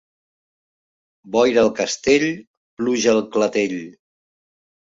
Boira 1.35 1.61
al 1.65 1.69
castell, 1.81 2.25
pluja 2.81 3.15
al 3.15 3.25
clatell. 3.39 3.79